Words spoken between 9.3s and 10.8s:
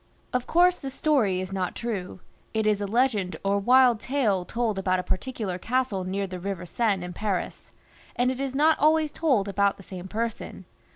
about the same XXI.] PHILIP IV, {LE BEL). 131 person.